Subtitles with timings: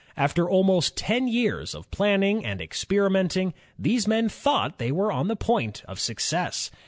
[0.17, 5.35] After almost ten years of planning and experimenting, these men thought they were on the
[5.35, 6.71] point of success.